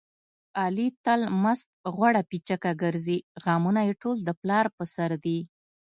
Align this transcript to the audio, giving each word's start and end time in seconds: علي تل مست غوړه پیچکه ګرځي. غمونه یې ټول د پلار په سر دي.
علي 0.61 0.87
تل 1.05 1.21
مست 1.43 1.69
غوړه 1.95 2.21
پیچکه 2.29 2.71
ګرځي. 2.83 3.17
غمونه 3.43 3.81
یې 3.87 3.93
ټول 4.01 4.17
د 4.23 4.29
پلار 4.41 4.65
په 4.77 4.83
سر 4.95 5.11
دي. 5.25 5.39